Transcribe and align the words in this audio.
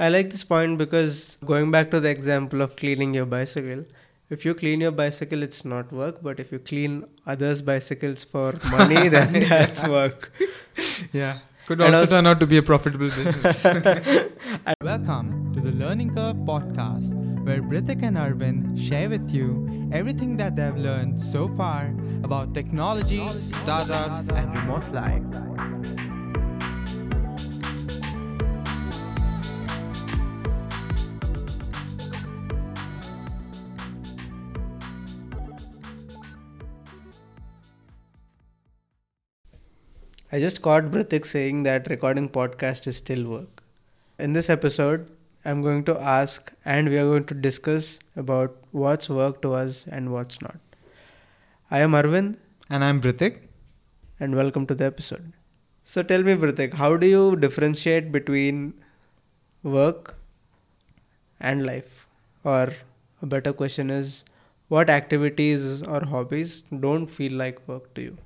I 0.00 0.08
like 0.08 0.30
this 0.30 0.44
point 0.44 0.78
because 0.78 1.36
going 1.44 1.70
back 1.70 1.90
to 1.90 2.00
the 2.00 2.08
example 2.08 2.62
of 2.62 2.74
cleaning 2.74 3.12
your 3.12 3.26
bicycle, 3.26 3.84
if 4.30 4.46
you 4.46 4.54
clean 4.54 4.80
your 4.80 4.92
bicycle, 4.92 5.42
it's 5.42 5.62
not 5.62 5.92
work. 5.92 6.22
But 6.22 6.40
if 6.40 6.50
you 6.52 6.58
clean 6.58 7.04
others' 7.26 7.60
bicycles 7.60 8.24
for 8.24 8.54
money, 8.70 9.08
then 9.16 9.34
that's 9.46 9.86
work. 9.86 10.32
Yeah. 11.12 11.40
Could 11.66 11.82
also 11.82 11.98
also- 11.98 12.06
turn 12.14 12.26
out 12.26 12.40
to 12.40 12.46
be 12.46 12.56
a 12.56 12.62
profitable 12.62 13.10
business. 13.10 13.62
Welcome 14.82 15.52
to 15.52 15.60
the 15.60 15.72
Learning 15.72 16.14
Curve 16.14 16.36
podcast, 16.48 17.12
where 17.44 17.60
Brithik 17.60 18.02
and 18.02 18.16
Arvind 18.16 18.82
share 18.82 19.10
with 19.10 19.28
you 19.28 19.90
everything 19.92 20.38
that 20.38 20.56
they've 20.56 20.76
learned 20.78 21.20
so 21.20 21.46
far 21.58 21.94
about 22.24 22.54
technology, 22.54 23.28
startups, 23.28 24.30
and 24.30 24.54
remote 24.54 24.90
life. 24.94 25.59
I 40.32 40.40
just 40.40 40.62
caught 40.62 40.84
Brithik 40.90 41.26
saying 41.26 41.64
that 41.64 41.88
recording 41.90 42.28
podcast 42.28 42.86
is 42.86 42.96
still 42.96 43.24
work. 43.28 43.62
In 44.18 44.32
this 44.32 44.48
episode, 44.48 45.08
I'm 45.44 45.62
going 45.62 45.84
to 45.84 45.98
ask 46.00 46.52
and 46.64 46.88
we 46.88 46.98
are 46.98 47.04
going 47.04 47.24
to 47.26 47.34
discuss 47.34 47.98
about 48.16 48.56
what's 48.70 49.08
work 49.08 49.42
to 49.42 49.52
us 49.54 49.86
and 49.90 50.12
what's 50.12 50.40
not. 50.40 50.58
I 51.70 51.80
am 51.80 51.92
Arvind 51.92 52.36
And 52.68 52.84
I'm 52.84 53.00
Brithik. 53.00 53.38
and 54.20 54.34
welcome 54.36 54.66
to 54.66 54.74
the 54.74 54.84
episode. 54.84 55.32
So 55.84 56.02
tell 56.02 56.22
me, 56.22 56.34
Brithik, 56.34 56.74
how 56.74 56.96
do 56.96 57.06
you 57.06 57.36
differentiate 57.36 58.12
between 58.12 58.74
work 59.62 60.16
and 61.40 61.66
life? 61.66 62.06
Or 62.44 62.72
a 63.22 63.26
better 63.26 63.52
question 63.52 63.90
is, 63.90 64.24
what 64.68 64.90
activities 64.90 65.82
or 65.82 66.04
hobbies 66.04 66.62
don't 66.80 67.06
feel 67.06 67.32
like 67.32 67.66
work 67.66 67.92
to 67.94 68.02
you? 68.02 68.18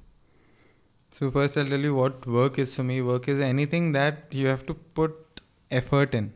So, 1.17 1.31
first, 1.31 1.57
I'll 1.57 1.69
tell 1.69 1.79
you 1.79 1.95
what 1.95 2.27
work 2.27 2.59
is 2.59 2.75
for 2.75 2.83
me. 2.83 3.01
Work 3.01 3.29
is 3.29 3.39
anything 3.39 3.93
that 3.93 4.25
you 4.33 4.49
have 4.49 4.67
to 4.67 4.75
put 4.75 5.43
effort 5.71 6.13
in. 6.13 6.33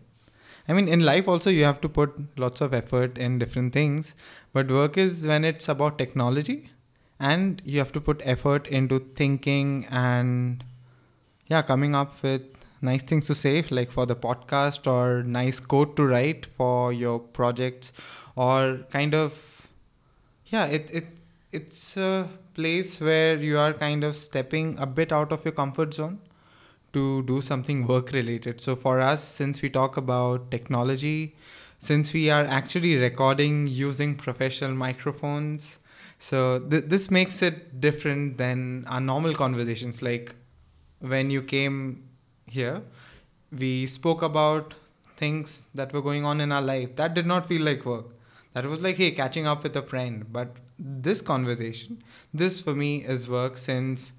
I 0.69 0.73
mean, 0.73 0.87
in 0.87 1.01
life 1.01 1.27
also, 1.27 1.51
you 1.51 1.65
have 1.65 1.81
to 1.81 1.89
put 1.89 2.13
lots 2.39 2.61
of 2.61 2.73
effort 2.73 3.19
in 3.19 3.41
different 3.41 3.73
things. 3.73 4.15
But 4.53 4.71
work 4.71 4.97
is 4.97 5.27
when 5.27 5.45
it's 5.45 5.69
about 5.69 5.99
technology 5.99 6.71
and 7.19 7.61
you 7.65 7.81
have 7.81 7.91
to 7.91 8.01
put 8.01 8.23
effort 8.25 8.69
into 8.69 9.01
thinking 9.17 9.85
and, 9.91 10.63
yeah, 11.49 11.63
coming 11.63 11.97
up 11.97 12.23
with 12.23 12.43
nice 12.81 13.03
things 13.03 13.27
to 13.27 13.35
say, 13.35 13.65
like 13.71 13.91
for 13.91 14.07
the 14.07 14.15
podcast 14.15 14.87
or 14.87 15.25
nice 15.25 15.59
code 15.59 15.97
to 15.97 16.07
write 16.07 16.47
for 16.47 16.93
your 16.93 17.19
projects 17.19 17.93
or 18.37 18.87
kind 18.93 19.13
of, 19.13 19.69
yeah, 20.47 20.67
it, 20.67 20.89
it, 20.93 21.18
it's 21.53 21.97
a 21.97 22.29
place 22.55 23.01
where 23.01 23.37
you 23.37 23.59
are 23.59 23.73
kind 23.73 24.05
of 24.05 24.17
stepping 24.17 24.79
a 24.79 24.87
bit 24.87 25.13
out 25.13 25.33
of 25.33 25.45
your 25.45 25.53
comfort 25.53 25.95
zone 25.95 26.19
to 26.93 27.23
do 27.25 27.41
something 27.41 27.87
work 27.87 28.13
related. 28.13 28.61
So 28.61 28.77
for 28.77 29.01
us, 29.01 29.23
since 29.23 29.63
we 29.63 29.71
talk 29.71 29.97
about 29.97 30.51
technology, 30.51 31.37
since 31.79 32.13
we 32.13 32.31
are 32.31 32.45
actually 32.45 32.97
recording 32.97 33.67
using 33.67 34.15
professional 34.17 34.73
microphones, 34.73 35.79
so 36.19 36.59
th- 36.59 36.85
this 36.87 37.11
makes 37.11 37.43
it 37.43 37.81
different 37.81 38.39
than 38.39 38.85
our 38.87 39.01
normal 39.01 39.35
conversations. 39.35 40.03
Like 40.03 40.35
when 41.01 41.31
you 41.31 41.43
came 41.43 42.09
here, 42.47 42.83
we 43.53 43.87
spoke 43.87 44.23
about 44.23 44.75
things 45.09 45.69
that 45.75 45.93
were 45.93 46.03
going 46.03 46.25
on 46.25 46.41
in 46.41 46.53
our 46.53 46.63
life. 46.63 46.97
That 46.97 47.15
did 47.15 47.27
not 47.27 47.47
feel 47.47 47.63
like 47.63 47.85
work. 47.85 48.07
That 48.55 48.67
was 48.67 48.81
like, 48.81 48.97
hey, 48.97 49.13
catching 49.13 49.47
up 49.47 49.63
with 49.63 49.77
a 49.77 49.83
friend. 49.83 50.27
But 50.33 50.57
this 50.79 51.21
conversation, 51.21 52.03
this 52.33 52.61
for 52.61 52.75
me 52.75 53.05
is 53.05 53.29
work 53.29 53.59
since 53.59 54.13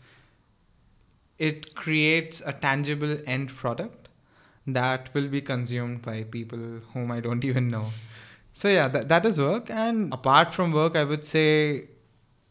it 1.38 1.74
creates 1.76 2.42
a 2.46 2.54
tangible 2.54 3.18
end 3.26 3.50
product 3.56 4.10
that 4.68 5.14
will 5.14 5.28
be 5.28 5.42
consumed 5.42 6.02
by 6.02 6.24
people 6.24 6.60
whom 6.94 7.12
I 7.12 7.20
don't 7.20 7.44
even 7.52 7.68
know. 7.68 7.86
So 8.54 8.68
yeah, 8.68 8.88
that, 8.90 9.08
that 9.10 9.26
is 9.26 9.40
work. 9.40 9.70
And 9.70 10.14
apart 10.14 10.54
from 10.54 10.72
work, 10.72 10.96
I 10.96 11.04
would 11.04 11.26
say 11.26 11.86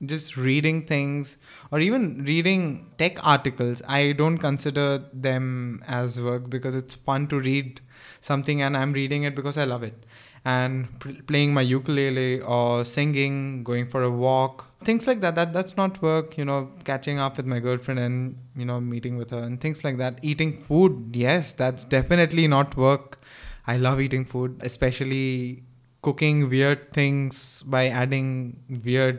just 0.05 0.37
reading 0.37 0.87
things 0.87 1.37
or 1.73 1.81
even 1.81 2.25
reading 2.25 2.91
tech 2.99 3.25
articles. 3.27 3.83
I 3.87 4.13
don't 4.13 4.39
consider 4.39 5.05
them 5.13 5.83
as 5.87 6.21
work 6.21 6.49
because 6.49 6.75
it's 6.75 6.95
fun 6.95 7.27
to 7.29 7.41
read 7.41 7.81
something 8.21 8.63
and 8.63 8.77
I'm 8.77 8.93
reading 8.93 9.25
it 9.25 9.35
because 9.35 9.59
I 9.59 9.65
love 9.65 9.83
it. 9.83 10.05
And 10.45 10.99
pl- 11.01 11.17
playing 11.27 11.53
my 11.53 11.61
ukulele 11.63 12.41
or 12.41 12.85
singing, 12.85 13.65
going 13.65 13.87
for 13.89 14.03
a 14.03 14.11
walk, 14.11 14.65
things 14.85 15.07
like 15.07 15.21
that. 15.21 15.35
That 15.35 15.53
that's 15.53 15.77
not 15.77 16.01
work. 16.03 16.39
You 16.39 16.45
know, 16.45 16.71
catching 16.85 17.19
up 17.19 17.37
with 17.37 17.47
my 17.47 17.59
girlfriend 17.61 17.99
and 18.01 18.37
you 18.57 18.65
know 18.65 18.81
meeting 18.81 19.17
with 19.17 19.31
her 19.31 19.39
and 19.43 19.61
things 19.61 19.85
like 19.85 19.99
that. 19.99 20.19
Eating 20.23 20.57
food, 20.59 21.11
yes, 21.15 21.53
that's 21.53 21.85
definitely 21.85 22.47
not 22.49 22.77
work. 22.77 23.21
I 23.67 23.77
love 23.77 24.01
eating 24.01 24.25
food, 24.25 24.61
especially 24.63 25.65
cooking 26.03 26.49
weird 26.49 26.93
things 26.93 27.63
by 27.67 27.89
adding 27.89 28.57
weird 28.85 29.19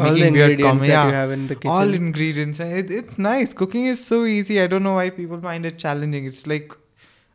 All 0.00 0.06
the 0.06 0.12
weird 0.12 0.26
ingredients 0.52 0.66
com- 0.68 0.78
that 0.78 0.86
yeah, 0.88 1.06
you 1.08 1.12
have 1.12 1.30
in 1.30 1.46
the 1.48 1.54
kitchen. 1.54 1.70
all 1.70 1.92
ingredients 1.94 2.60
eh, 2.60 2.78
it, 2.78 2.90
it's 2.90 3.18
nice 3.18 3.52
cooking 3.52 3.84
is 3.86 4.02
so 4.04 4.24
easy 4.24 4.58
i 4.62 4.66
don't 4.66 4.82
know 4.82 4.94
why 4.94 5.10
people 5.10 5.38
find 5.40 5.66
it 5.66 5.78
challenging 5.78 6.24
it's 6.24 6.46
like 6.46 6.72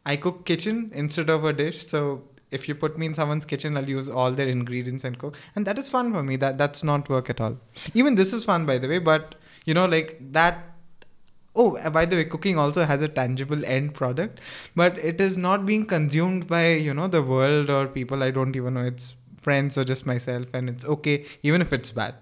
i 0.06 0.16
cook 0.16 0.44
kitchen 0.44 0.80
instead 0.96 1.30
of 1.30 1.46
a 1.46 1.54
dish 1.54 1.86
so 1.86 2.24
if 2.52 2.68
you 2.68 2.76
put 2.76 2.98
me 2.98 3.06
in 3.06 3.14
someone's 3.14 3.46
kitchen 3.46 3.76
i'll 3.78 3.90
use 3.90 4.08
all 4.08 4.32
their 4.32 4.48
ingredients 4.48 5.04
and 5.04 5.18
cook. 5.20 5.38
And 5.56 5.66
that 5.68 5.78
is 5.78 5.90
fun 5.90 6.12
for 6.14 6.24
me. 6.24 6.36
That 6.38 6.58
that's 6.58 6.84
not 6.84 7.10
work 7.10 7.30
at 7.30 7.42
all. 7.42 7.58
Even 7.94 8.16
this 8.16 8.34
is 8.34 8.46
fun 8.46 8.66
by 8.66 8.78
the 8.78 8.88
way 8.88 9.00
but 9.00 9.36
you 9.66 9.74
know 9.74 9.86
like 9.86 10.18
that 10.32 10.74
oh 11.56 11.76
uh, 11.78 11.90
by 11.90 12.06
the 12.06 12.16
way 12.16 12.26
cooking 12.26 12.58
also 12.58 12.86
has 12.86 13.02
a 13.02 13.08
tangible 13.08 13.66
end 13.66 13.94
product 13.94 14.40
but 14.76 14.98
it 15.00 15.20
is 15.20 15.38
not 15.38 15.66
being 15.66 15.86
consumed 15.86 16.48
by 16.48 16.68
you 16.74 16.94
know 16.94 17.08
the 17.08 17.22
world 17.22 17.70
or 17.70 17.88
people. 17.88 18.24
I 18.24 18.32
don't 18.32 18.56
even 18.56 18.76
know. 18.76 18.86
It's 18.86 19.16
friends 19.42 19.78
or 19.78 19.84
just 19.84 20.06
myself 20.06 20.48
and 20.54 20.70
it's 20.70 20.86
okay 20.86 21.26
even 21.44 21.62
if 21.62 21.74
it's 21.74 21.92
bad. 21.92 22.16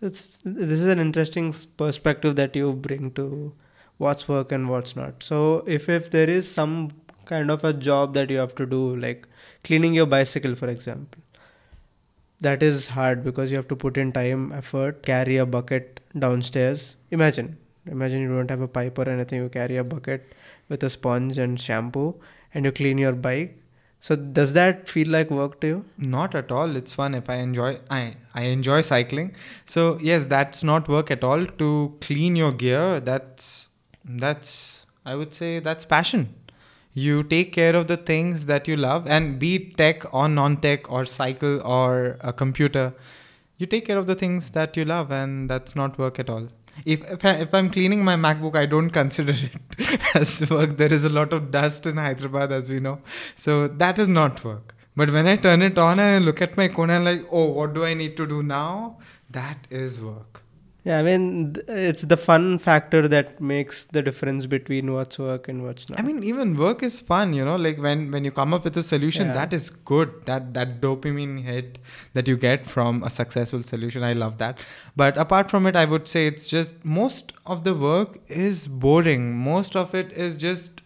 So 0.00 0.06
it's, 0.06 0.38
this 0.44 0.80
is 0.80 0.88
an 0.88 0.98
interesting 0.98 1.54
perspective 1.76 2.36
that 2.36 2.56
you 2.56 2.72
bring 2.72 3.12
to 3.12 3.52
what's 3.98 4.28
work 4.28 4.50
and 4.50 4.68
what's 4.68 4.96
not. 4.96 5.22
So 5.22 5.64
if 5.66 5.88
if 5.88 6.10
there 6.10 6.28
is 6.28 6.50
some 6.50 6.90
kind 7.26 7.50
of 7.50 7.64
a 7.64 7.72
job 7.72 8.14
that 8.14 8.30
you 8.30 8.38
have 8.38 8.54
to 8.56 8.66
do, 8.66 8.96
like 8.96 9.26
cleaning 9.64 9.94
your 9.94 10.06
bicycle, 10.06 10.54
for 10.54 10.68
example, 10.68 11.20
that 12.40 12.62
is 12.62 12.88
hard 12.88 13.22
because 13.24 13.50
you 13.50 13.56
have 13.56 13.68
to 13.68 13.76
put 13.76 13.96
in 13.96 14.12
time, 14.12 14.52
effort, 14.52 15.02
carry 15.04 15.36
a 15.36 15.46
bucket 15.46 16.00
downstairs. 16.18 16.96
Imagine, 17.10 17.56
imagine 17.86 18.20
you 18.20 18.28
don't 18.28 18.50
have 18.50 18.60
a 18.60 18.68
pipe 18.68 18.98
or 18.98 19.08
anything. 19.08 19.42
You 19.42 19.48
carry 19.48 19.76
a 19.76 19.84
bucket 19.84 20.34
with 20.68 20.82
a 20.82 20.90
sponge 20.90 21.38
and 21.38 21.60
shampoo, 21.60 22.14
and 22.54 22.64
you 22.64 22.72
clean 22.72 22.98
your 22.98 23.12
bike. 23.12 23.58
So 24.00 24.16
does 24.16 24.52
that 24.54 24.88
feel 24.88 25.08
like 25.08 25.30
work 25.30 25.60
to 25.60 25.66
you? 25.68 25.84
not 25.96 26.34
at 26.34 26.50
all 26.50 26.74
it's 26.76 26.92
fun 26.92 27.14
if 27.14 27.30
i 27.30 27.36
enjoy 27.36 27.78
i 27.88 28.16
i 28.34 28.42
enjoy 28.42 28.80
cycling 28.80 29.28
so 29.64 29.96
yes 30.02 30.24
that's 30.26 30.64
not 30.64 30.88
work 30.88 31.12
at 31.12 31.22
all 31.22 31.46
to 31.60 31.68
clean 32.00 32.34
your 32.34 32.50
gear 32.50 32.98
that's 32.98 33.68
that's 34.04 34.86
i 35.06 35.14
would 35.14 35.32
say 35.32 35.60
that's 35.60 35.84
passion 35.84 36.34
you 36.94 37.22
take 37.22 37.52
care 37.52 37.74
of 37.74 37.88
the 37.88 37.96
things 37.96 38.46
that 38.46 38.68
you 38.68 38.76
love 38.76 39.06
and 39.06 39.38
be 39.38 39.58
tech 39.58 40.12
or 40.14 40.28
non-tech 40.28 40.90
or 40.90 41.06
cycle 41.06 41.60
or 41.62 42.16
a 42.20 42.32
computer 42.32 42.92
you 43.62 43.66
take 43.66 43.86
care 43.86 43.98
of 43.98 44.06
the 44.06 44.14
things 44.14 44.50
that 44.50 44.76
you 44.76 44.84
love 44.84 45.12
and 45.12 45.48
that's 45.48 45.76
not 45.76 45.98
work 45.98 46.18
at 46.18 46.28
all. 46.28 46.48
If 46.84 47.08
if, 47.14 47.24
I, 47.24 47.32
if 47.46 47.54
i'm 47.54 47.70
cleaning 47.70 48.04
my 48.04 48.16
macbook 48.16 48.56
i 48.56 48.66
don't 48.66 48.90
consider 49.00 49.34
it 49.78 50.00
as 50.14 50.50
work. 50.50 50.76
There 50.76 50.92
is 50.92 51.04
a 51.04 51.10
lot 51.10 51.32
of 51.32 51.50
dust 51.50 51.86
in 51.86 51.96
hyderabad 51.96 52.52
as 52.52 52.70
we 52.70 52.80
know. 52.80 53.00
So 53.36 53.68
that 53.68 53.98
is 53.98 54.08
not 54.08 54.44
work. 54.44 54.74
But 54.96 55.10
when 55.10 55.26
i 55.26 55.36
turn 55.36 55.62
it 55.62 55.78
on 55.78 56.00
and 56.00 56.16
I 56.16 56.26
look 56.26 56.42
at 56.42 56.56
my 56.56 56.66
and 56.66 57.04
like 57.04 57.26
oh 57.30 57.46
what 57.58 57.74
do 57.74 57.84
i 57.84 57.94
need 57.94 58.16
to 58.16 58.26
do 58.26 58.42
now? 58.42 58.98
That 59.30 59.66
is 59.70 60.00
work 60.00 60.42
Yeah, 60.84 60.98
I 60.98 61.02
mean, 61.04 61.54
it's 61.68 62.02
the 62.02 62.16
fun 62.16 62.58
factor 62.58 63.06
that 63.06 63.40
makes 63.40 63.84
the 63.84 64.02
difference 64.02 64.46
between 64.46 64.92
what's 64.92 65.16
work 65.16 65.46
and 65.46 65.62
what's 65.62 65.88
not. 65.88 66.00
I 66.00 66.02
mean, 66.02 66.24
even 66.24 66.56
work 66.56 66.82
is 66.82 66.98
fun, 66.98 67.34
you 67.34 67.44
know. 67.44 67.54
Like 67.54 67.78
when 67.78 68.10
when 68.10 68.24
you 68.24 68.32
come 68.32 68.52
up 68.52 68.64
with 68.64 68.76
a 68.76 68.82
solution, 68.82 69.28
Yeah. 69.28 69.34
that 69.34 69.52
is 69.52 69.70
good. 69.70 70.10
That 70.26 70.52
that 70.54 70.80
dopamine 70.80 71.44
hit 71.44 71.78
that 72.14 72.26
you 72.26 72.36
get 72.36 72.66
from 72.66 73.04
a 73.04 73.10
successful 73.10 73.62
solution, 73.62 74.02
I 74.02 74.12
love 74.12 74.38
that. 74.38 74.58
But 74.96 75.16
apart 75.16 75.50
from 75.52 75.68
it, 75.68 75.76
I 75.76 75.84
would 75.84 76.08
say 76.08 76.26
it's 76.26 76.48
just 76.50 76.84
most 76.84 77.32
of 77.46 77.62
the 77.62 77.74
work 77.74 78.18
is 78.28 78.66
boring. 78.66 79.36
Most 79.36 79.76
of 79.76 79.94
it 79.94 80.10
is 80.12 80.36
just 80.36 80.82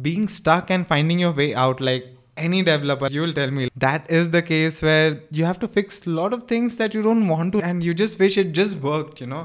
being 0.00 0.28
stuck 0.28 0.70
and 0.70 0.86
finding 0.86 1.18
your 1.18 1.32
way 1.32 1.52
out. 1.52 1.80
Like 1.80 2.06
any 2.48 2.62
developer, 2.62 3.08
you 3.18 3.22
will 3.26 3.32
tell 3.32 3.50
me 3.50 3.68
that 3.76 4.10
is 4.20 4.30
the 4.30 4.42
case 4.42 4.80
where 4.82 5.20
you 5.30 5.44
have 5.44 5.60
to 5.60 5.68
fix 5.68 6.06
a 6.06 6.10
lot 6.10 6.32
of 6.38 6.48
things 6.54 6.76
that 6.82 6.94
you 6.94 7.02
don't 7.10 7.28
want 7.28 7.52
to, 7.54 7.62
and 7.70 7.82
you 7.90 7.94
just 7.94 8.18
wish 8.24 8.38
it 8.46 8.52
just 8.62 8.76
worked. 8.88 9.20
You 9.20 9.28
know, 9.34 9.44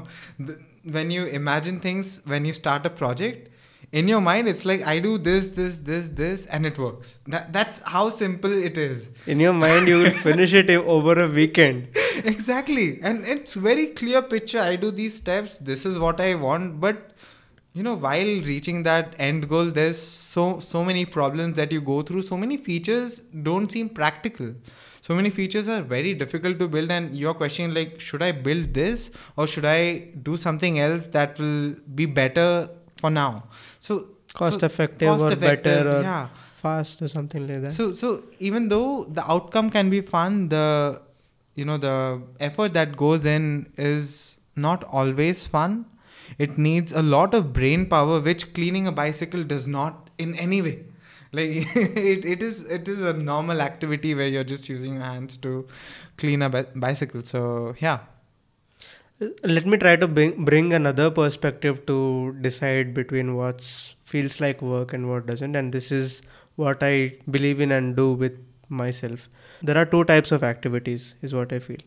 when 0.98 1.10
you 1.10 1.26
imagine 1.26 1.80
things 1.80 2.20
when 2.24 2.44
you 2.44 2.52
start 2.52 2.86
a 2.86 2.90
project 2.90 3.48
in 3.90 4.06
your 4.06 4.20
mind 4.20 4.48
it's 4.48 4.64
like 4.64 4.82
i 4.92 4.98
do 4.98 5.16
this 5.16 5.48
this 5.58 5.78
this 5.78 6.08
this 6.08 6.44
and 6.46 6.66
it 6.66 6.78
works. 6.78 7.18
That, 7.26 7.52
that's 7.52 7.80
how 7.80 8.10
simple 8.10 8.52
it 8.52 8.76
is. 8.76 9.08
In 9.26 9.40
your 9.40 9.52
mind, 9.52 9.88
you 9.88 9.98
will 9.98 10.10
finish 10.10 10.52
it 10.52 10.70
over 10.96 11.20
a 11.20 11.28
weekend. 11.28 11.88
exactly. 12.24 13.00
And 13.02 13.24
it's 13.24 13.54
very 13.54 13.88
clear 13.88 14.22
picture. 14.22 14.60
I 14.60 14.76
do 14.76 14.90
these 14.90 15.16
steps. 15.16 15.56
This 15.58 15.86
is 15.86 15.98
what 15.98 16.20
i 16.20 16.34
want. 16.34 16.80
But 16.80 17.12
you 17.78 17.84
know 17.86 17.94
while 17.94 18.32
reaching 18.50 18.82
that 18.88 19.14
end 19.26 19.48
goal 19.52 19.70
there's 19.78 20.00
so 20.02 20.44
so 20.68 20.84
many 20.90 21.04
problems 21.16 21.56
that 21.62 21.72
you 21.76 21.80
go 21.80 22.02
through. 22.02 22.22
So 22.22 22.36
many 22.36 22.56
features 22.56 23.20
don't 23.48 23.70
seem 23.78 23.88
practical. 24.00 24.52
So 25.00 25.14
many 25.14 25.30
features 25.30 25.68
are 25.74 25.80
very 25.80 26.14
difficult 26.22 26.58
to 26.58 26.68
build. 26.68 26.90
And 26.90 27.16
you're 27.16 27.34
questioning 27.34 27.74
like 27.74 28.00
should 28.00 28.22
i 28.28 28.30
build 28.32 28.74
this 28.74 29.10
or 29.36 29.46
should 29.46 29.64
i 29.64 29.80
do 30.30 30.36
something 30.36 30.78
else 30.86 31.08
that 31.18 31.38
will 31.38 31.74
be 32.00 32.06
better 32.06 32.68
for 33.00 33.10
now? 33.10 33.44
So 33.78 33.98
Cost 34.34 34.60
so 34.60 34.66
effective 34.66 35.08
cost 35.08 35.24
or 35.24 35.32
effective, 35.32 35.84
better 35.84 35.98
or 35.98 36.02
yeah. 36.02 36.28
fast 36.62 37.00
or 37.02 37.08
something 37.08 37.46
like 37.46 37.62
that. 37.62 37.72
so 37.72 37.92
so 37.92 38.24
even 38.38 38.68
though 38.68 39.04
the 39.04 39.24
outcome 39.36 39.70
can 39.70 39.88
be 39.90 40.00
fun, 40.00 40.48
the 40.48 41.00
you 41.54 41.64
know 41.64 41.78
the 41.78 42.22
effort 42.38 42.74
that 42.74 42.96
goes 42.96 43.24
in 43.24 43.72
is 43.76 44.36
not 44.54 44.84
always 44.84 45.46
fun. 45.46 45.86
It 46.38 46.58
needs 46.58 46.92
a 46.92 47.02
lot 47.02 47.34
of 47.34 47.52
brain 47.52 47.86
power, 47.86 48.20
which 48.20 48.52
cleaning 48.54 48.86
a 48.86 48.92
bicycle 48.92 49.44
does 49.44 49.66
not 49.66 50.10
in 50.18 50.34
any 50.34 50.60
way. 50.62 50.84
Like 51.32 51.48
it, 51.76 52.24
it 52.24 52.42
is 52.42 52.62
it 52.64 52.88
is 52.88 53.00
a 53.00 53.12
normal 53.12 53.60
activity 53.60 54.14
where 54.14 54.28
you're 54.28 54.44
just 54.44 54.68
using 54.68 54.94
your 54.94 55.04
hands 55.04 55.36
to 55.38 55.66
clean 56.16 56.42
a 56.42 56.48
bi- 56.50 56.66
bicycle. 56.74 57.22
So 57.24 57.74
yeah, 57.78 58.00
Let 59.42 59.66
me 59.66 59.76
try 59.76 59.96
to 59.96 60.06
bring, 60.06 60.44
bring 60.44 60.72
another 60.72 61.10
perspective 61.10 61.84
to 61.86 62.36
decide 62.40 62.94
between 62.94 63.34
what 63.34 63.62
feels 64.04 64.40
like 64.40 64.62
work 64.62 64.92
and 64.92 65.08
what 65.10 65.26
doesn't. 65.26 65.56
And 65.56 65.72
this 65.72 65.90
is 65.90 66.22
what 66.54 66.82
I 66.82 67.14
believe 67.28 67.60
in 67.60 67.72
and 67.72 67.96
do 67.96 68.12
with 68.12 68.38
myself. 68.68 69.28
There 69.60 69.76
are 69.76 69.84
two 69.86 70.04
types 70.04 70.30
of 70.30 70.44
activities, 70.44 71.16
is 71.20 71.34
what 71.34 71.52
I 71.52 71.58
feel. 71.58 71.80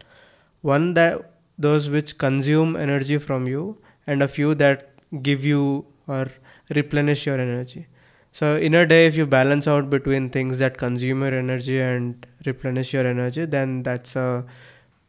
One 0.61 0.93
that 0.95 1.31
those 1.57 1.89
which 1.89 2.17
consume 2.17 2.75
energy 2.75 3.17
from 3.17 3.47
you, 3.47 3.77
and 4.07 4.23
a 4.23 4.27
few 4.27 4.55
that 4.55 4.89
give 5.21 5.45
you 5.45 5.85
or 6.07 6.27
replenish 6.69 7.25
your 7.25 7.39
energy. 7.39 7.87
So 8.31 8.55
in 8.55 8.73
a 8.73 8.85
day, 8.85 9.07
if 9.07 9.17
you 9.17 9.25
balance 9.25 9.67
out 9.67 9.89
between 9.89 10.29
things 10.29 10.57
that 10.59 10.77
consume 10.77 11.21
your 11.21 11.33
energy 11.33 11.79
and 11.79 12.25
replenish 12.45 12.93
your 12.93 13.05
energy, 13.05 13.45
then 13.45 13.83
that's 13.83 14.15
a 14.15 14.45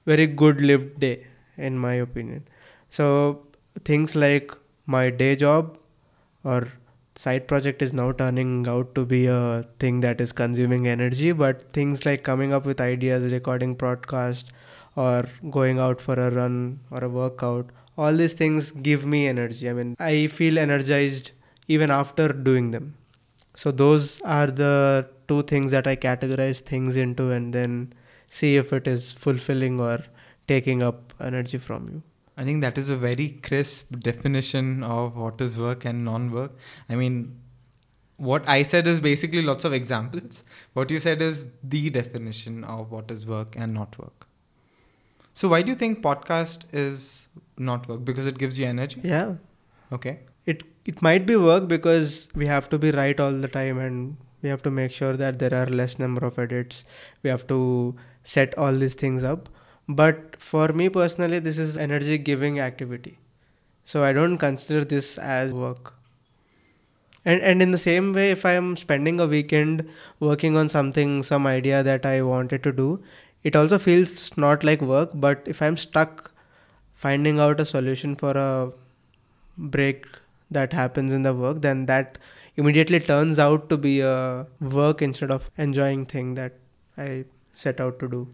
very 0.06 0.26
good 0.26 0.60
lived 0.60 0.98
day, 0.98 1.26
in 1.56 1.78
my 1.78 1.94
opinion. 1.94 2.48
So 2.90 3.46
things 3.84 4.16
like 4.16 4.52
my 4.86 5.10
day 5.10 5.36
job 5.36 5.78
or 6.44 6.68
side 7.14 7.46
project 7.46 7.80
is 7.82 7.92
now 7.92 8.10
turning 8.10 8.66
out 8.66 8.94
to 8.96 9.04
be 9.04 9.26
a 9.26 9.64
thing 9.78 10.00
that 10.00 10.20
is 10.20 10.32
consuming 10.32 10.88
energy, 10.88 11.30
but 11.30 11.72
things 11.72 12.04
like 12.04 12.24
coming 12.24 12.52
up 12.52 12.66
with 12.66 12.80
ideas, 12.80 13.30
recording 13.32 13.76
podcast, 13.76 14.46
or 14.96 15.24
going 15.50 15.78
out 15.78 16.00
for 16.00 16.14
a 16.14 16.30
run 16.30 16.80
or 16.90 17.04
a 17.04 17.08
workout, 17.08 17.66
all 18.02 18.20
these 18.22 18.34
things 18.42 18.70
give 18.88 19.06
me 19.14 19.20
energy. 19.32 19.68
I 19.70 19.72
mean, 19.78 19.96
I 20.10 20.26
feel 20.38 20.58
energized 20.58 21.32
even 21.68 21.90
after 21.90 22.28
doing 22.48 22.70
them. 22.76 22.94
So 23.54 23.70
those 23.70 24.20
are 24.22 24.46
the 24.46 25.08
two 25.28 25.42
things 25.42 25.70
that 25.72 25.86
I 25.86 25.96
categorize 25.96 26.60
things 26.60 26.96
into 26.96 27.30
and 27.30 27.52
then 27.52 27.92
see 28.28 28.56
if 28.56 28.72
it 28.72 28.88
is 28.94 29.12
fulfilling 29.12 29.78
or 29.80 29.98
taking 30.48 30.82
up 30.82 31.12
energy 31.20 31.58
from 31.58 31.88
you. 31.88 32.02
I 32.36 32.44
think 32.44 32.62
that 32.62 32.78
is 32.78 32.88
a 32.88 32.96
very 32.96 33.28
crisp 33.42 33.94
definition 33.98 34.82
of 34.82 35.16
what 35.16 35.40
is 35.40 35.56
work 35.56 35.84
and 35.84 36.04
non-work. 36.04 36.52
I 36.88 36.94
mean, 36.94 37.38
what 38.16 38.48
I 38.48 38.62
said 38.62 38.86
is 38.86 39.00
basically 39.00 39.42
lots 39.42 39.64
of 39.64 39.72
examples. 39.72 40.42
What 40.72 40.90
you 40.90 40.98
said 40.98 41.20
is 41.20 41.46
the 41.62 41.90
definition 41.90 42.64
of 42.64 42.90
what 42.90 43.10
is 43.10 43.26
work 43.26 43.54
and 43.56 43.74
not 43.74 43.98
work. 43.98 44.26
So 45.34 45.48
why 45.48 45.62
do 45.62 45.70
you 45.70 45.76
think 45.76 46.02
podcast 46.02 46.64
is 46.72 47.28
not 47.56 47.88
work? 47.88 48.04
Because 48.04 48.26
it 48.26 48.38
gives 48.38 48.58
you 48.58 48.66
energy. 48.66 49.00
Yeah. 49.02 49.34
Okay. 49.92 50.20
It 50.46 50.62
it 50.84 51.00
might 51.02 51.26
be 51.26 51.36
work 51.36 51.68
because 51.68 52.28
we 52.34 52.46
have 52.46 52.68
to 52.70 52.78
be 52.78 52.90
right 52.90 53.18
all 53.20 53.32
the 53.32 53.48
time 53.48 53.78
and 53.78 54.16
we 54.42 54.48
have 54.48 54.62
to 54.62 54.70
make 54.70 54.90
sure 54.90 55.16
that 55.16 55.38
there 55.38 55.54
are 55.54 55.66
less 55.66 55.98
number 55.98 56.26
of 56.26 56.38
edits. 56.38 56.84
We 57.22 57.30
have 57.30 57.46
to 57.48 57.94
set 58.24 58.56
all 58.58 58.72
these 58.74 58.94
things 58.94 59.22
up. 59.22 59.48
But 59.88 60.36
for 60.38 60.68
me 60.68 60.88
personally 60.88 61.38
this 61.38 61.58
is 61.58 61.78
energy 61.78 62.18
giving 62.18 62.60
activity. 62.60 63.18
So 63.84 64.02
I 64.02 64.12
don't 64.12 64.38
consider 64.38 64.84
this 64.84 65.18
as 65.18 65.54
work. 65.54 65.94
And 67.24 67.40
and 67.40 67.62
in 67.62 67.70
the 67.70 67.78
same 67.78 68.12
way 68.12 68.30
if 68.32 68.44
I 68.44 68.52
am 68.52 68.76
spending 68.76 69.20
a 69.20 69.26
weekend 69.26 69.88
working 70.18 70.56
on 70.56 70.68
something 70.68 71.22
some 71.22 71.46
idea 71.46 71.82
that 71.82 72.04
I 72.04 72.22
wanted 72.22 72.62
to 72.64 72.72
do, 72.72 73.02
it 73.44 73.56
also 73.56 73.78
feels 73.78 74.36
not 74.36 74.64
like 74.64 74.80
work 74.80 75.10
but 75.14 75.42
if 75.46 75.62
I'm 75.62 75.76
stuck 75.76 76.30
finding 76.94 77.40
out 77.40 77.60
a 77.60 77.64
solution 77.64 78.14
for 78.16 78.32
a 78.36 78.72
break 79.56 80.06
that 80.50 80.72
happens 80.72 81.12
in 81.12 81.22
the 81.22 81.34
work 81.34 81.62
then 81.62 81.86
that 81.86 82.18
immediately 82.56 83.00
turns 83.00 83.38
out 83.38 83.68
to 83.70 83.76
be 83.76 84.00
a 84.00 84.46
work 84.60 85.02
instead 85.02 85.30
of 85.30 85.50
enjoying 85.56 86.04
thing 86.06 86.34
that 86.34 86.52
i 86.98 87.24
set 87.54 87.80
out 87.80 87.98
to 87.98 88.08
do 88.08 88.28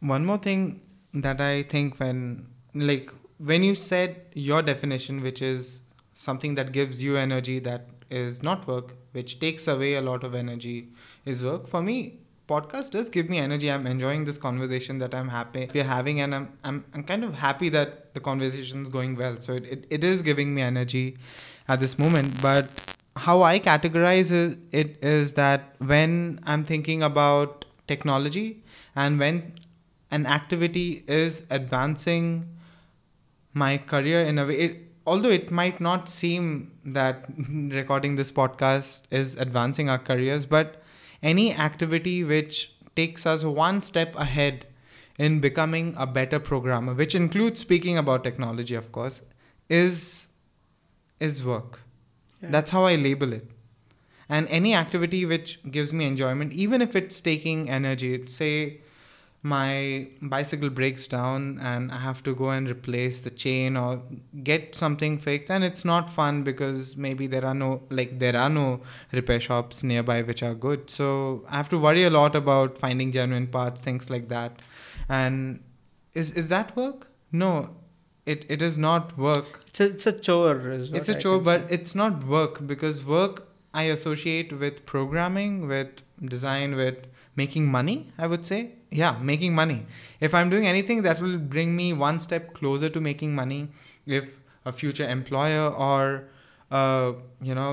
One 0.00 0.24
more 0.24 0.38
thing 0.38 0.80
that 1.14 1.40
I 1.40 1.62
think 1.64 1.98
when 1.98 2.46
like 2.74 3.12
when 3.38 3.62
you 3.62 3.74
said 3.74 4.20
your 4.34 4.62
definition, 4.62 5.22
which 5.22 5.42
is 5.42 5.80
something 6.14 6.54
that 6.54 6.72
gives 6.72 7.02
you 7.02 7.16
energy 7.16 7.58
that 7.60 7.88
is 8.10 8.42
not 8.42 8.66
work, 8.66 8.94
which 9.12 9.38
takes 9.40 9.66
away 9.66 9.94
a 9.94 10.00
lot 10.00 10.24
of 10.24 10.34
energy, 10.34 10.88
is 11.24 11.44
work. 11.44 11.66
For 11.68 11.82
me, 11.82 12.18
podcast 12.48 12.90
does 12.90 13.08
give 13.10 13.28
me 13.28 13.38
energy. 13.38 13.70
I'm 13.70 13.86
enjoying 13.86 14.24
this 14.24 14.38
conversation 14.38 14.98
that 14.98 15.14
I'm 15.14 15.28
happy 15.28 15.68
we're 15.74 15.84
having, 15.84 16.20
and 16.20 16.34
I'm 16.34 16.58
I'm, 16.64 16.84
I'm 16.94 17.04
kind 17.04 17.24
of 17.24 17.34
happy 17.34 17.68
that 17.70 18.14
the 18.14 18.20
conversation's 18.20 18.88
going 18.88 19.16
well. 19.16 19.40
So 19.40 19.54
it, 19.54 19.64
it, 19.66 19.86
it 19.90 20.04
is 20.04 20.22
giving 20.22 20.54
me 20.54 20.62
energy 20.62 21.18
at 21.68 21.80
this 21.80 21.98
moment. 21.98 22.40
But 22.42 22.68
how 23.16 23.42
I 23.42 23.58
categorize 23.58 24.30
it, 24.72 24.98
is 25.02 25.34
that 25.34 25.74
when 25.78 26.40
I'm 26.44 26.64
thinking 26.64 27.02
about 27.02 27.64
technology 27.86 28.62
and 28.94 29.18
when 29.18 29.58
an 30.10 30.26
activity 30.26 31.04
is 31.06 31.42
advancing 31.50 32.48
my 33.52 33.78
career 33.78 34.22
in 34.22 34.38
a 34.38 34.46
way 34.46 34.58
it, 34.58 34.76
although 35.06 35.30
it 35.30 35.50
might 35.50 35.80
not 35.80 36.08
seem 36.08 36.72
that 36.84 37.24
recording 37.50 38.16
this 38.16 38.30
podcast 38.30 39.02
is 39.10 39.34
advancing 39.36 39.88
our 39.88 39.98
careers 39.98 40.46
but 40.46 40.82
any 41.22 41.54
activity 41.54 42.22
which 42.24 42.72
takes 42.96 43.26
us 43.26 43.44
one 43.44 43.80
step 43.80 44.14
ahead 44.16 44.66
in 45.18 45.40
becoming 45.40 45.94
a 45.98 46.06
better 46.06 46.38
programmer 46.38 46.94
which 46.94 47.14
includes 47.14 47.60
speaking 47.60 47.98
about 47.98 48.22
technology 48.24 48.74
of 48.74 48.90
course 48.92 49.22
is 49.68 50.28
is 51.28 51.44
work 51.44 51.80
Yeah. 52.42 52.50
that's 52.54 52.70
how 52.70 52.84
i 52.84 52.94
label 52.96 53.32
it 53.32 53.46
and 54.28 54.46
any 54.58 54.74
activity 54.74 55.24
which 55.32 55.58
gives 55.76 55.92
me 55.92 56.06
enjoyment 56.06 56.52
even 56.64 56.82
if 56.86 56.94
it's 57.00 57.20
taking 57.20 57.68
energy 57.78 58.10
say 58.26 58.80
my 59.42 60.08
bicycle 60.20 60.68
breaks 60.68 61.06
down 61.06 61.60
and 61.62 61.92
i 61.92 61.98
have 61.98 62.22
to 62.24 62.34
go 62.34 62.50
and 62.50 62.68
replace 62.68 63.20
the 63.20 63.30
chain 63.30 63.76
or 63.76 64.02
get 64.42 64.74
something 64.74 65.18
fixed. 65.18 65.50
And 65.50 65.62
it's 65.62 65.84
not 65.84 66.10
fun 66.10 66.42
because 66.42 66.96
maybe 66.96 67.26
there 67.26 67.44
are 67.44 67.54
no 67.54 67.82
like 67.90 68.18
there 68.18 68.36
are 68.36 68.50
no 68.50 68.80
repair 69.12 69.38
shops 69.38 69.82
nearby 69.84 70.22
which 70.22 70.42
are 70.42 70.54
good. 70.54 70.90
So 70.90 71.44
i 71.48 71.56
have 71.56 71.68
to 71.68 71.78
worry 71.78 72.04
a 72.04 72.10
lot 72.10 72.34
about 72.34 72.78
finding 72.78 73.12
genuine 73.12 73.46
parts 73.46 73.80
things 73.80 74.10
like 74.10 74.28
that. 74.28 74.60
And 75.08 75.62
is 76.14 76.32
is 76.32 76.48
that 76.48 76.76
work? 76.76 77.08
No. 77.30 77.76
It, 78.26 78.44
it 78.50 78.60
is 78.60 78.76
not 78.76 79.16
work. 79.16 79.60
It's 79.68 79.80
a, 79.80 79.84
it's 79.84 80.06
a 80.06 80.12
chore 80.12 80.68
is 80.70 80.90
it's 80.92 81.08
a 81.08 81.16
I 81.16 81.20
chore 81.20 81.40
but 81.40 81.68
say. 81.68 81.74
it's 81.76 81.94
not 81.94 82.24
work 82.24 82.66
because 82.66 83.04
work 83.04 83.48
i 83.72 83.84
associate 83.84 84.52
with 84.58 84.84
programming 84.86 85.68
with 85.68 86.02
design 86.34 86.74
with 86.74 87.06
making 87.42 87.66
money 87.78 87.96
i 88.18 88.26
would 88.34 88.44
say. 88.44 88.60
Yeah 88.98 89.16
making 89.30 89.54
money. 89.54 89.80
If 90.26 90.34
i'm 90.38 90.50
doing 90.52 90.66
anything 90.68 91.02
that 91.06 91.20
will 91.24 91.38
bring 91.54 91.76
me 91.80 91.86
one 92.02 92.20
step 92.26 92.54
closer 92.58 92.88
to 92.94 93.00
making 93.06 93.34
money. 93.34 93.58
If 94.18 94.30
a 94.64 94.72
future 94.72 95.08
employer 95.16 95.66
or 95.88 96.24
uh, 96.70 97.12
you 97.50 97.54
know 97.58 97.70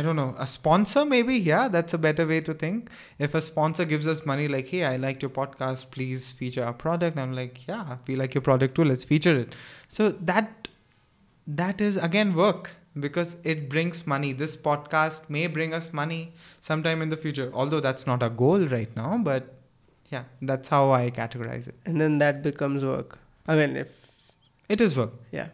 i 0.00 0.02
don't 0.06 0.18
know 0.20 0.34
a 0.44 0.46
sponsor 0.46 1.04
maybe 1.12 1.36
yeah 1.50 1.68
that's 1.74 1.94
a 1.98 2.00
better 2.06 2.26
way 2.32 2.40
to 2.48 2.54
think. 2.54 2.90
If 3.18 3.34
a 3.34 3.42
sponsor 3.50 3.84
gives 3.92 4.06
us 4.14 4.24
money 4.32 4.48
like 4.56 4.68
hey 4.74 4.82
i 4.92 4.96
liked 5.04 5.28
your 5.28 5.34
podcast 5.38 5.90
please 5.98 6.32
feature 6.40 6.64
our 6.64 6.76
product 6.86 7.18
i'm 7.26 7.34
like 7.42 7.62
yeah 7.68 7.96
we 8.06 8.16
like 8.24 8.34
your 8.40 8.46
product 8.50 8.74
too 8.80 8.84
let's 8.92 9.04
feature 9.14 9.36
it. 9.44 9.54
So 9.88 10.10
that 10.32 10.68
that 11.46 11.80
is 11.80 11.96
again 12.10 12.34
work 12.44 12.70
because 12.98 13.36
it 13.44 13.68
brings 13.68 14.06
money 14.06 14.32
this 14.32 14.56
podcast 14.56 15.28
may 15.28 15.46
bring 15.46 15.72
us 15.72 15.92
money 15.92 16.32
sometime 16.60 17.02
in 17.02 17.08
the 17.08 17.16
future 17.16 17.50
although 17.54 17.80
that's 17.80 18.06
not 18.06 18.22
a 18.22 18.30
goal 18.30 18.66
right 18.66 18.94
now 18.96 19.16
but 19.18 19.54
yeah 20.10 20.24
that's 20.42 20.68
how 20.68 20.90
i 20.90 21.08
categorize 21.10 21.68
it 21.68 21.74
and 21.86 22.00
then 22.00 22.18
that 22.18 22.42
becomes 22.42 22.84
work 22.84 23.18
i 23.46 23.54
mean 23.54 23.76
if 23.76 24.10
it 24.68 24.80
is 24.80 24.96
work 24.96 25.12
yeah 25.30 25.48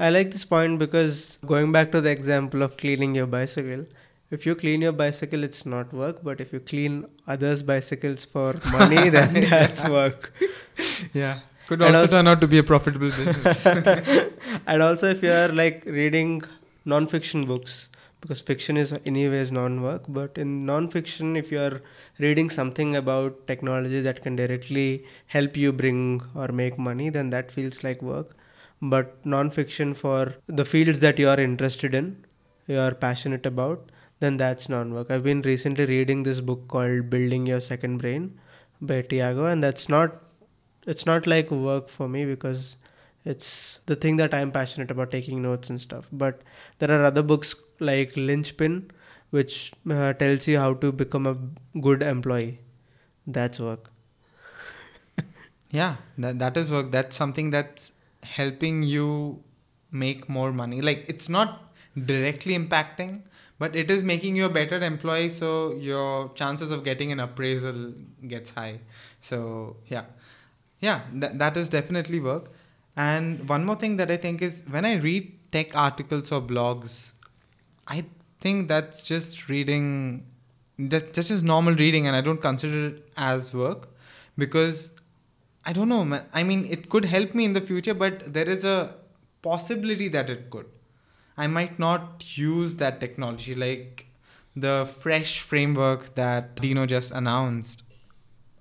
I 0.00 0.08
like 0.08 0.30
this 0.30 0.46
point 0.46 0.78
because 0.78 1.38
going 1.44 1.72
back 1.72 1.92
to 1.92 2.00
the 2.00 2.10
example 2.10 2.62
of 2.62 2.78
cleaning 2.78 3.14
your 3.14 3.26
bicycle, 3.26 3.84
if 4.30 4.46
you 4.46 4.54
clean 4.54 4.80
your 4.80 4.92
bicycle, 4.92 5.44
it's 5.44 5.66
not 5.66 5.92
work. 5.92 6.24
But 6.24 6.40
if 6.40 6.54
you 6.54 6.60
clean 6.60 7.04
others' 7.26 7.62
bicycles 7.62 8.24
for 8.24 8.54
money, 8.72 9.10
then 9.10 9.34
that's 9.50 9.86
work. 9.86 10.32
Yeah. 11.12 11.40
Could 11.70 11.82
also 11.82 11.98
also- 11.98 12.16
turn 12.16 12.26
out 12.26 12.40
to 12.40 12.48
be 12.48 12.58
a 12.58 12.64
profitable 12.64 13.10
business. 13.10 13.64
and 14.66 14.82
also, 14.82 15.06
if 15.06 15.22
you 15.22 15.30
are 15.30 15.46
like 15.48 15.84
reading 15.86 16.42
non-fiction 16.84 17.44
books, 17.46 17.88
because 18.20 18.40
fiction 18.40 18.76
is 18.76 18.92
anyways 19.06 19.52
non-work, 19.52 20.02
but 20.08 20.36
in 20.36 20.66
non-fiction, 20.66 21.36
if 21.36 21.52
you 21.52 21.60
are 21.60 21.80
reading 22.18 22.50
something 22.50 22.96
about 22.96 23.46
technology 23.46 24.00
that 24.00 24.20
can 24.20 24.34
directly 24.34 25.04
help 25.26 25.56
you 25.56 25.72
bring 25.72 26.22
or 26.34 26.48
make 26.48 26.76
money, 26.76 27.08
then 27.08 27.30
that 27.30 27.52
feels 27.52 27.84
like 27.84 28.02
work. 28.02 28.36
But 28.82 29.24
non-fiction 29.24 29.94
for 29.94 30.34
the 30.48 30.64
fields 30.64 30.98
that 30.98 31.20
you 31.20 31.28
are 31.28 31.38
interested 31.38 31.94
in, 31.94 32.24
you 32.66 32.80
are 32.80 32.94
passionate 32.94 33.46
about, 33.46 33.92
then 34.18 34.38
that's 34.38 34.68
non-work. 34.68 35.08
I've 35.08 35.22
been 35.22 35.42
recently 35.42 35.86
reading 35.86 36.24
this 36.24 36.40
book 36.40 36.66
called 36.66 37.10
Building 37.10 37.46
Your 37.46 37.60
Second 37.60 37.98
Brain 37.98 38.40
by 38.80 39.02
Tiago, 39.02 39.46
and 39.46 39.62
that's 39.62 39.88
not 39.88 40.20
it's 40.86 41.06
not 41.06 41.26
like 41.26 41.50
work 41.50 41.88
for 41.88 42.08
me 42.08 42.24
because 42.24 42.76
it's 43.24 43.80
the 43.86 43.96
thing 43.96 44.16
that 44.16 44.32
I'm 44.32 44.50
passionate 44.50 44.90
about 44.90 45.10
taking 45.10 45.42
notes 45.42 45.68
and 45.68 45.80
stuff. 45.80 46.08
But 46.10 46.42
there 46.78 46.90
are 46.90 47.04
other 47.04 47.22
books 47.22 47.54
like 47.78 48.16
Linchpin, 48.16 48.90
which 49.30 49.72
uh, 49.90 50.12
tells 50.14 50.48
you 50.48 50.58
how 50.58 50.74
to 50.74 50.92
become 50.92 51.26
a 51.26 51.36
good 51.80 52.02
employee. 52.02 52.60
That's 53.26 53.60
work. 53.60 53.90
yeah, 55.70 55.96
that, 56.18 56.38
that 56.38 56.56
is 56.56 56.70
work. 56.70 56.90
That's 56.90 57.16
something 57.16 57.50
that's 57.50 57.92
helping 58.22 58.82
you 58.82 59.42
make 59.90 60.28
more 60.28 60.52
money. 60.52 60.80
Like 60.80 61.04
it's 61.08 61.28
not 61.28 61.72
directly 62.06 62.56
impacting, 62.56 63.22
but 63.58 63.76
it 63.76 63.90
is 63.90 64.02
making 64.02 64.36
you 64.36 64.46
a 64.46 64.48
better 64.48 64.82
employee. 64.82 65.30
So 65.30 65.74
your 65.74 66.32
chances 66.34 66.70
of 66.70 66.84
getting 66.84 67.12
an 67.12 67.20
appraisal 67.20 67.92
gets 68.26 68.50
high. 68.50 68.80
So 69.20 69.76
yeah, 69.86 70.04
yeah, 70.80 71.02
that, 71.14 71.38
that 71.38 71.56
is 71.56 71.68
definitely 71.68 72.20
work. 72.20 72.50
And 72.96 73.48
one 73.48 73.64
more 73.64 73.76
thing 73.76 73.96
that 73.98 74.10
I 74.10 74.16
think 74.16 74.42
is 74.42 74.64
when 74.68 74.84
I 74.84 74.94
read 74.94 75.38
tech 75.52 75.74
articles 75.74 76.32
or 76.32 76.40
blogs, 76.40 77.12
I 77.86 78.04
think 78.40 78.68
that's 78.68 79.06
just 79.06 79.48
reading, 79.48 80.26
that, 80.78 81.12
that's 81.12 81.28
just 81.28 81.44
normal 81.44 81.74
reading, 81.74 82.06
and 82.06 82.16
I 82.16 82.20
don't 82.20 82.40
consider 82.40 82.86
it 82.88 83.08
as 83.16 83.52
work 83.54 83.88
because 84.36 84.90
I 85.64 85.72
don't 85.72 85.88
know. 85.88 86.20
I 86.32 86.42
mean, 86.42 86.66
it 86.70 86.88
could 86.88 87.04
help 87.04 87.34
me 87.34 87.44
in 87.44 87.52
the 87.52 87.60
future, 87.60 87.94
but 87.94 88.32
there 88.32 88.48
is 88.48 88.64
a 88.64 88.94
possibility 89.42 90.08
that 90.08 90.30
it 90.30 90.50
could. 90.50 90.66
I 91.36 91.46
might 91.46 91.78
not 91.78 92.36
use 92.36 92.76
that 92.76 93.00
technology, 93.00 93.54
like 93.54 94.06
the 94.56 94.88
fresh 95.00 95.40
framework 95.40 96.14
that 96.14 96.56
Deno 96.56 96.86
just 96.86 97.10
announced. 97.12 97.82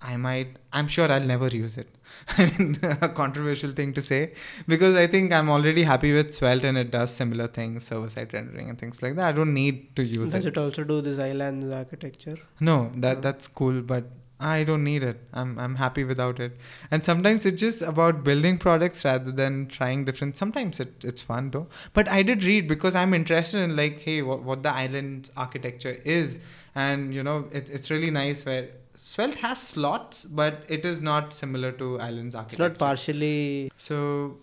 I 0.01 0.17
might, 0.17 0.57
I'm 0.71 0.87
sure 0.87 1.11
I'll 1.11 1.21
never 1.21 1.47
use 1.47 1.77
it. 1.77 1.95
I 2.37 2.45
mean, 2.57 2.79
a 2.83 3.09
controversial 3.09 3.71
thing 3.71 3.93
to 3.93 4.01
say 4.01 4.33
because 4.67 4.95
I 4.95 5.07
think 5.07 5.33
I'm 5.33 5.49
already 5.49 5.83
happy 5.83 6.13
with 6.13 6.33
Svelte 6.33 6.65
and 6.65 6.77
it 6.77 6.91
does 6.91 7.13
similar 7.13 7.47
things, 7.47 7.85
server 7.85 8.09
side 8.09 8.33
rendering 8.33 8.69
and 8.69 8.77
things 8.77 9.01
like 9.01 9.15
that. 9.15 9.27
I 9.29 9.31
don't 9.31 9.53
need 9.53 9.95
to 9.95 10.03
use 10.03 10.31
Does 10.31 10.45
it. 10.45 10.49
it 10.49 10.57
also 10.57 10.83
do 10.83 11.01
this 11.01 11.19
islands 11.19 11.69
architecture? 11.73 12.37
No, 12.59 12.91
that 12.95 13.17
Oh. 13.17 13.21
that's 13.21 13.47
cool, 13.47 13.81
but 13.81 14.05
I 14.41 14.63
don't 14.63 14.85
need 14.85 15.03
it. 15.03 15.17
I'm 15.33 15.57
I'm 15.59 15.75
happy 15.75 16.03
without 16.05 16.39
it. 16.39 16.57
And 16.91 17.03
sometimes 17.03 17.45
it's 17.45 17.59
just 17.59 17.81
about 17.81 18.23
building 18.23 18.57
products 18.57 19.03
rather 19.03 19.31
than 19.33 19.67
trying 19.67 20.05
different. 20.05 20.37
Sometimes 20.37 20.79
it, 20.79 21.03
it's 21.03 21.21
fun 21.21 21.49
though. 21.51 21.67
But 21.93 22.07
I 22.07 22.21
did 22.23 22.43
read 22.45 22.67
because 22.67 22.95
I'm 22.95 23.13
interested 23.13 23.59
in 23.59 23.75
like, 23.75 23.99
hey, 23.99 24.21
what, 24.21 24.43
what 24.43 24.63
the 24.63 24.69
island 24.71 25.29
architecture 25.35 25.99
is, 26.05 26.39
and 26.73 27.13
you 27.13 27.21
know, 27.21 27.47
it, 27.51 27.69
it's 27.69 27.91
really 27.91 28.11
nice 28.11 28.45
where 28.45 28.69
Svelte 29.01 29.35
has 29.35 29.59
slots, 29.61 30.25
but 30.25 30.63
it 30.67 30.85
is 30.85 31.01
not 31.01 31.31
similar 31.33 31.71
to 31.73 31.99
islands 31.99 32.35
It's 32.35 32.39
architecture. 32.39 32.69
not 32.69 32.77
partially. 32.77 33.71
So, 33.77 34.37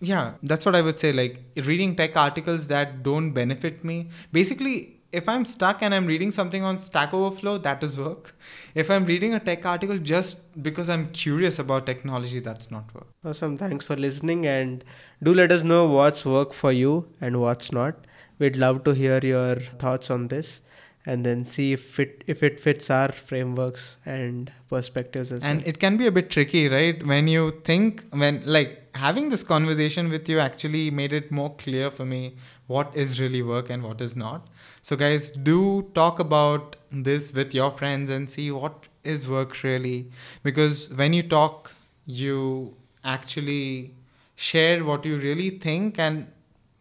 yeah, 0.00 0.34
that's 0.42 0.66
what 0.66 0.76
I 0.76 0.82
would 0.82 0.98
say. 0.98 1.12
Like 1.12 1.38
reading 1.56 1.96
tech 1.96 2.16
articles 2.16 2.66
that 2.68 3.02
don't 3.02 3.30
benefit 3.32 3.82
me. 3.82 4.10
Basically, 4.30 5.00
if 5.10 5.28
I'm 5.28 5.44
stuck 5.44 5.82
and 5.82 5.94
I'm 5.94 6.06
reading 6.06 6.32
something 6.32 6.62
on 6.64 6.78
Stack 6.80 7.14
Overflow, 7.14 7.58
that 7.58 7.82
is 7.82 7.96
work. 7.96 8.34
If 8.74 8.90
I'm 8.90 9.06
reading 9.06 9.32
a 9.34 9.40
tech 9.40 9.64
article 9.64 9.96
just 9.98 10.38
because 10.62 10.88
I'm 10.88 11.10
curious 11.12 11.58
about 11.58 11.86
technology, 11.86 12.40
that's 12.40 12.70
not 12.70 12.92
work. 12.94 13.06
Awesome. 13.24 13.56
Thanks 13.56 13.86
for 13.86 13.96
listening, 13.96 14.44
and 14.44 14.84
do 15.22 15.32
let 15.32 15.50
us 15.52 15.62
know 15.62 15.86
what's 15.86 16.26
work 16.26 16.52
for 16.52 16.72
you 16.72 17.08
and 17.20 17.40
what's 17.40 17.72
not. 17.72 18.06
We'd 18.40 18.56
love 18.56 18.82
to 18.84 18.90
hear 18.92 19.20
your 19.22 19.56
thoughts 19.78 20.10
on 20.10 20.26
this, 20.28 20.60
and 21.06 21.24
then 21.24 21.44
see 21.44 21.72
if 21.74 22.00
it 22.00 22.24
if 22.26 22.42
it 22.42 22.58
fits 22.58 22.88
our 22.90 23.12
frameworks 23.12 23.98
and 24.06 24.50
perspectives 24.68 25.32
as 25.32 25.42
And 25.42 25.58
well. 25.60 25.68
it 25.68 25.78
can 25.78 25.96
be 25.96 26.06
a 26.06 26.12
bit 26.12 26.30
tricky, 26.30 26.68
right? 26.68 27.04
When 27.06 27.28
you 27.28 27.60
think, 27.64 28.04
when 28.10 28.42
like 28.46 28.80
having 28.94 29.28
this 29.30 29.42
conversation 29.42 30.08
with 30.08 30.28
you 30.28 30.38
actually 30.40 30.90
made 30.90 31.12
it 31.12 31.30
more 31.30 31.54
clear 31.56 31.90
for 31.90 32.04
me 32.06 32.36
what 32.68 32.96
is 32.96 33.20
really 33.20 33.42
work 33.42 33.68
and 33.70 33.82
what 33.82 34.00
is 34.00 34.16
not. 34.16 34.46
So, 34.82 34.96
guys, 34.96 35.30
do 35.30 35.90
talk 35.94 36.18
about 36.18 36.76
this 36.90 37.32
with 37.32 37.54
your 37.54 37.70
friends 37.70 38.10
and 38.10 38.30
see 38.30 38.50
what 38.50 38.86
is 39.02 39.28
work 39.28 39.62
really. 39.62 40.10
Because 40.42 40.88
when 40.90 41.12
you 41.12 41.22
talk, 41.22 41.72
you 42.06 42.76
actually 43.04 43.94
share 44.36 44.84
what 44.84 45.04
you 45.04 45.18
really 45.18 45.50
think 45.58 45.98
and 45.98 46.26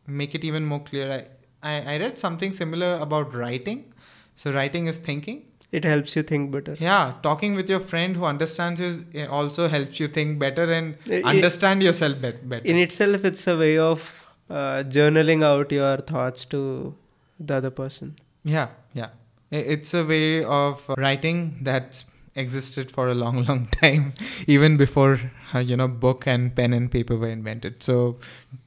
make 0.08 0.34
it 0.36 0.44
even 0.44 0.66
more 0.66 0.80
clear. 0.82 1.12
I, 1.12 1.72
I, 1.72 1.96
I 1.96 1.98
read 2.00 2.18
something 2.18 2.54
similar 2.54 2.94
about 2.96 3.34
writing. 3.34 3.93
So, 4.36 4.52
writing 4.52 4.88
is 4.88 4.98
thinking. 5.00 5.44
It 5.72 5.86
helps 5.86 6.16
you 6.16 6.22
think 6.22 6.52
better. 6.52 6.76
Yeah, 6.80 7.14
talking 7.24 7.56
with 7.56 7.68
your 7.70 7.80
friend 7.80 8.16
who 8.16 8.26
understands 8.26 8.80
you 8.80 9.06
eh, 9.16 9.26
also 9.26 9.68
helps 9.68 10.00
you 10.00 10.08
think 10.08 10.38
better 10.38 10.72
and 10.72 10.96
I- 11.10 11.22
I- 11.26 11.30
understand 11.32 11.82
yourself 11.82 12.22
bet- 12.22 12.48
better. 12.48 12.64
In 12.66 12.78
itself, 12.78 13.26
it's 13.26 13.48
a 13.48 13.58
way 13.58 13.78
of 13.80 14.04
uh, 14.50 14.84
journaling 14.98 15.44
out 15.44 15.72
your 15.72 15.98
thoughts 15.98 16.46
to 16.46 16.94
the 17.40 17.56
other 17.56 17.72
person. 17.72 18.16
yeah, 18.44 18.68
yeah. 18.94 19.10
It's 19.52 19.94
a 19.94 20.04
way 20.04 20.44
of 20.44 20.84
writing 20.98 21.60
that's 21.62 22.06
existed 22.36 22.92
for 22.92 23.08
a 23.08 23.14
long, 23.16 23.44
long 23.50 23.68
time, 23.68 24.14
even 24.48 24.78
before 24.78 25.20
uh, 25.54 25.60
you 25.60 25.76
know 25.78 25.88
book 25.88 26.26
and 26.28 26.56
pen 26.56 26.74
and 26.74 26.92
paper 26.92 27.16
were 27.18 27.30
invented. 27.30 27.82
So 27.84 28.18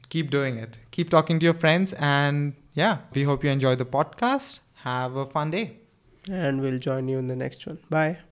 keep 0.09 0.31
doing 0.31 0.59
it. 0.59 0.77
Keep 0.93 1.11
talking 1.11 1.41
to 1.41 1.45
your 1.45 1.55
friends, 1.55 1.93
and 1.95 2.55
yeah, 2.75 2.99
we 3.15 3.25
hope 3.25 3.43
you 3.45 3.51
enjoy 3.51 3.75
the 3.77 3.85
podcast. 3.87 4.61
Have 4.87 5.17
a 5.17 5.27
fun 5.27 5.51
day. 5.51 5.79
And 6.31 6.61
we'll 6.61 6.79
join 6.79 7.09
you 7.09 7.19
in 7.19 7.27
the 7.27 7.35
next 7.35 7.67
one. 7.67 7.79
Bye. 7.91 8.19